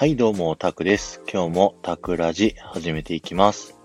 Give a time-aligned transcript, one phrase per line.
[0.00, 1.20] はい、どうも、タクです。
[1.30, 3.76] 今日もタクラジ始めていきます。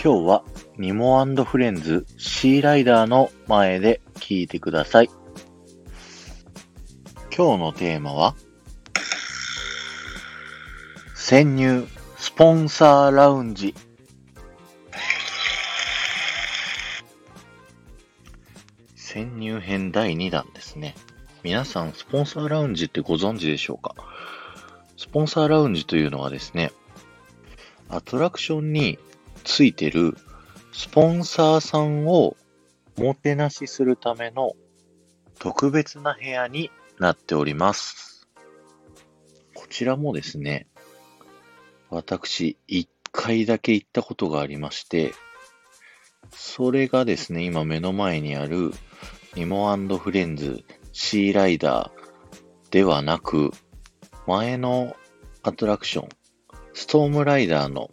[0.00, 0.44] 今日は、
[0.78, 5.10] ニモフレンズシーライダーの前で聞いてください。
[7.36, 8.36] 今日のテーマは、
[11.16, 13.74] 潜入スポンサーラウンジ。
[18.94, 20.94] 潜入編第2弾ですね。
[21.42, 23.91] 皆さん、スポンサーラウンジってご存知でしょうか？
[25.12, 26.72] ポンサーラウンジというのはですね、
[27.90, 28.98] アトラクションに
[29.44, 30.16] ついてる
[30.72, 32.34] スポンサーさんを
[32.96, 34.54] もてなしするための
[35.38, 38.26] 特別な部屋になっております。
[39.54, 40.66] こちらもですね、
[41.90, 45.12] 私、一回だけ行ったことがありまして、
[46.30, 48.70] それがですね、今目の前にある
[49.34, 53.50] ニモフレンズシーライダーではなく、
[54.26, 54.96] 前の
[55.44, 56.08] アトラクション、
[56.72, 57.90] ストームライダーの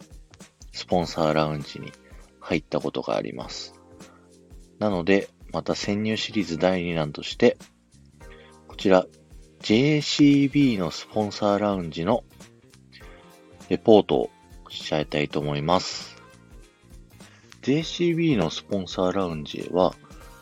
[0.72, 1.90] スポンサーラウンジに
[2.38, 3.74] 入ったことがあります。
[4.78, 7.56] なので、また潜入シリーズ第2弾として、
[8.68, 9.04] こちら
[9.62, 12.22] JCB のスポンサーラウンジの
[13.68, 14.30] レポートを
[14.68, 16.16] しちゃいたいと思います。
[17.62, 19.94] JCB のスポンサーラウンジは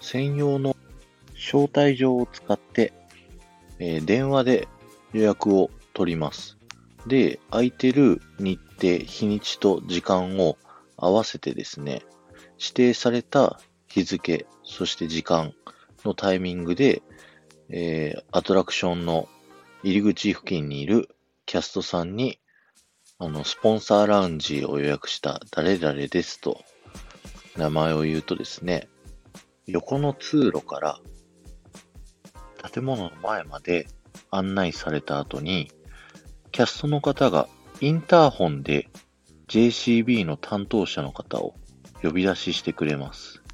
[0.02, 0.76] 専用の
[1.34, 2.92] 招待状を使って、
[3.78, 4.68] え電話で
[5.14, 6.58] 予約を取ります。
[7.08, 10.56] で、空いてる日程、日にちと時間を
[10.96, 12.02] 合わせてですね、
[12.58, 15.54] 指定された日付、そして時間
[16.04, 17.02] のタイミングで、
[17.70, 19.28] えーアトラクションの
[19.82, 21.08] 入り口付近にいる
[21.46, 22.38] キャストさんに、
[23.18, 26.62] あの、スポンサーラウンジを予約した誰々ですと、
[27.56, 28.88] 名前を言うとですね、
[29.66, 31.00] 横の通路から
[32.72, 33.86] 建物の前まで
[34.30, 35.70] 案内された後に、
[36.58, 37.48] キャストの方が
[37.80, 38.88] インターホンで
[39.46, 41.54] JCB の担当者の方を
[42.02, 43.44] 呼び出ししてくれます。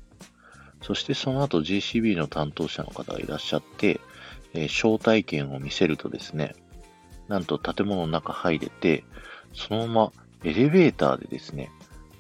[0.81, 4.00] そしてその後 JCB の担当者の方がいらっしゃって、
[4.54, 6.54] えー招待券を見せるとですね、
[7.28, 9.04] なんと建物の中入れて、
[9.53, 10.12] そのまま
[10.43, 11.70] エレベーターでですね、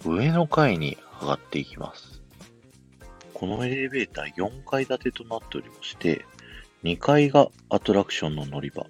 [0.04, 2.22] 上の階に上がっていきます。
[3.32, 6.26] このエレベーター4階建てとなっておりまして、
[6.82, 8.86] 2階がアトラクションの乗り場、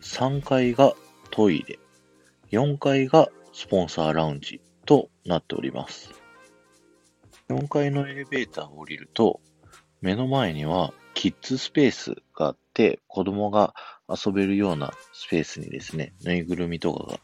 [0.00, 0.94] 3階が
[1.36, 1.78] トイレ、
[2.50, 6.10] 4階がスポンサーラウンジとなっております。
[7.50, 9.42] 4階のエレベーターを降りると、
[10.00, 13.74] 目の前にはキッズスペースがあって、子供が
[14.08, 17.20] 遊べるようなスペースにですね、ぬいぐるみとかが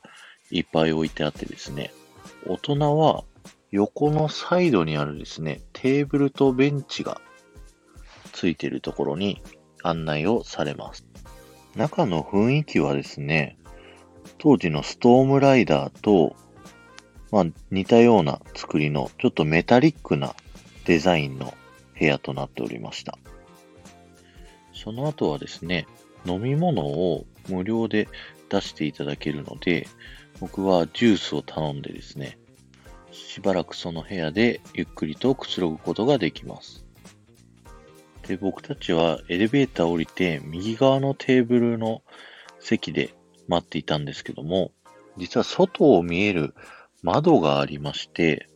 [0.50, 1.90] いっぱい置いてあってですね、
[2.46, 3.24] 大人は
[3.70, 7.18] 横のサイドにあるですね、テーブルとベンチが
[8.34, 9.40] ついているところに
[9.82, 11.06] 案内をされます。
[11.76, 13.56] 中の雰囲気はですね、
[14.38, 16.34] 当時のストームライダーと、
[17.30, 20.34] まあ、似たような作りの、ちょっとメタリックな
[20.84, 21.54] デザインの
[21.98, 23.18] 部屋となっておりました。
[24.74, 25.86] その後はですね、
[26.26, 28.08] 飲み物を無料で
[28.48, 29.86] 出していただけるので、
[30.40, 32.38] 僕はジュースを頼んでですね、
[33.12, 36.84] しばらくその部屋でゆっくりとくつろぐことができます。
[38.26, 42.02] で、僕たちはエレベーター降りて右側のテーブルの
[42.60, 43.14] 席で
[43.48, 44.72] 待っていたんですけども、
[45.16, 46.54] 実は外を見える
[47.02, 48.48] 窓がありまして、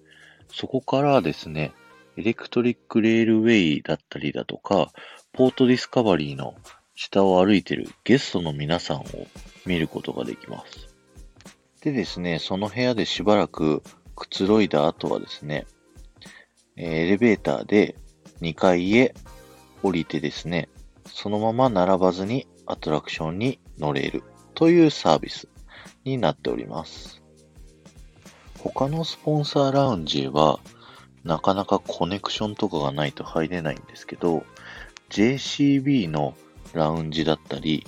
[0.49, 1.73] そこからですね、
[2.17, 4.91] エレクトリックレールウェイだったりだとか、
[5.33, 6.55] ポートディスカバリーの
[6.95, 9.05] 下を歩いてるゲストの皆さんを
[9.67, 10.95] 見ることができます。
[11.83, 13.83] でですね、その部屋でしばらく
[14.15, 15.67] くつろいだ後はですね、
[16.77, 17.97] エレベーターで
[18.41, 19.15] 2階へ
[19.83, 20.69] 降りてですね、
[21.07, 24.23] そのまま並ばずにアトラクションに乗れる
[24.56, 25.47] というサービス
[26.05, 27.22] になっております。
[28.59, 30.59] 他のスポンサーラウンジは
[31.25, 34.45] なかなかコネクションとかがないと入れないんですけど、
[35.10, 36.34] JCB の
[36.72, 37.84] ラウンジだったり、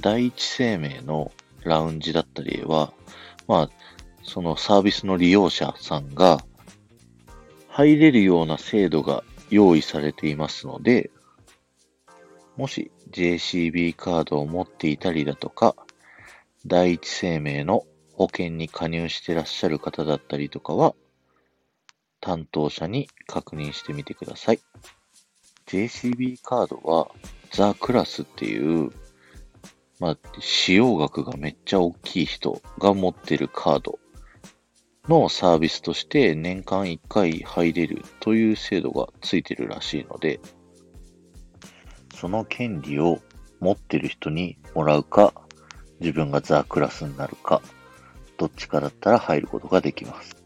[0.00, 1.30] 第一生命の
[1.64, 2.92] ラウンジだったりは、
[3.46, 3.70] まあ、
[4.22, 6.38] そのサービスの利用者さんが
[7.68, 11.10] 入れるような制度が用意されていますので、
[12.56, 15.76] もし JCB カードを持っていたりだとか、
[16.66, 20.94] 第一生命の保険に加入してらっしゃる方だったりとかは、
[22.20, 24.60] 担当者に確認してみてください。
[25.66, 27.08] JCB カードは
[27.52, 28.90] ザ・クラスっていう、
[30.00, 33.98] まあ、使用額がめっちゃ大きい人が持ってるカード
[35.08, 40.40] のサービスとして年間1回入れるという制度がついてるらしいので、
[42.14, 43.20] その権利を
[43.60, 45.32] 持ってる人にもらうか、
[46.00, 47.62] 自分がザ・クラスになるか、
[48.36, 50.36] どっちかだったら入ることができます。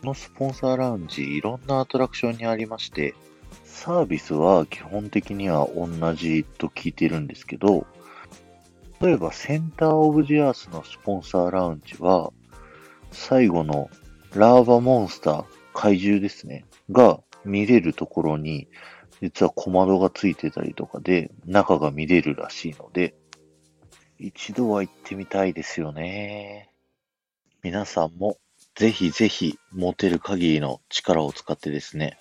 [0.00, 3.14] このスポンサーラウンジ、いろんなアトラクションにありまして、
[3.64, 7.86] サービスは基本的には同じと聞いてるんですけど、
[9.00, 12.32] 例えばセンターオブジアースのスポンサーラウンジは、
[13.12, 13.90] 最後の
[14.34, 18.68] ラーバモンスター、怪獣ですね、が見れるところに、
[19.20, 23.14] 実は小窓がついてたりとかで、中が見れるらしいので、
[24.18, 26.70] 一度は行ってみたいですよね。
[27.62, 28.38] 皆さんも
[28.74, 32.18] ぜひぜひ持てる限りの力を使ってですね、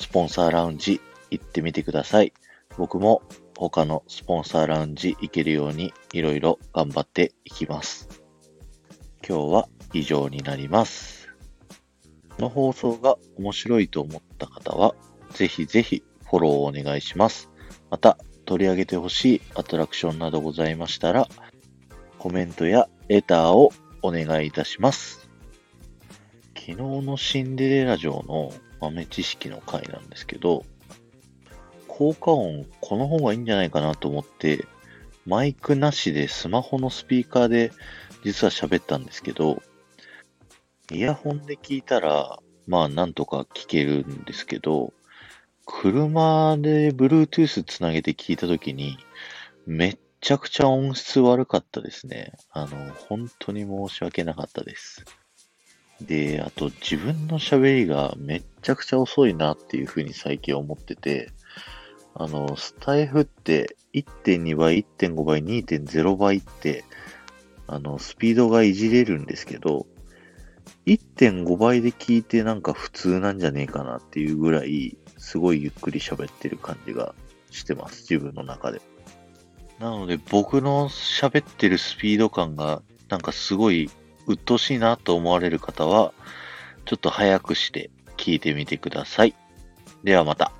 [0.00, 1.00] スポンサーラウンジ
[1.30, 2.32] 行ってみてください。
[2.76, 3.22] 僕も
[3.56, 8.08] 他のスポンサーラウンジ行けるようにいろいろ頑張っていきます。
[9.28, 11.28] 今日は以上になります。
[12.30, 14.94] この放送が面白いと思った方は、
[15.34, 17.48] ぜひぜひフォローをお願いします。
[17.90, 18.18] また、
[18.48, 21.28] 取り上げてほしいアトラクションなどございましたら、
[22.18, 25.28] コメントやレターをお願いいたします。
[26.56, 28.50] 昨日のシンデレラ城の
[28.80, 30.64] 豆知識の回なんですけど、
[31.88, 34.64] 効果音この方がいいんじゃないかなと思って、
[35.26, 37.70] マイクなしでスマホのスピーカーで
[38.24, 39.62] 実は喋ったんですけど、
[40.90, 44.94] イヤホンで聞いたら、まあなんとか聞けるんですけど、
[45.70, 48.96] 車で Bluetooth つなげて聞いたときに、
[49.66, 52.32] めっちゃくちゃ音質悪かったですね。
[52.50, 55.04] あの、本当に申し訳なかったです。
[56.00, 61.30] で、あと自分の喋りがめっちゃくちゃ遅いなっていうふうに最近思ってて、
[62.14, 66.84] あの、スタイフって1.2倍、1.5倍、2.0倍って、
[67.66, 69.86] あの、スピードがいじれるんですけど、
[70.86, 77.14] 1.5倍で聞いてなんか普通なんじゃねえかなっていうぐらい、すごいゆっくり喋ってる感じが
[77.50, 78.80] してます、自分の中で。
[79.78, 83.90] なので僕の喋ってるスピード感がなんかすごい
[84.26, 86.12] 鬱陶しいなと思われる方は、
[86.84, 89.34] ちょっと早くして聞いてみてください。
[90.04, 90.52] ではまた。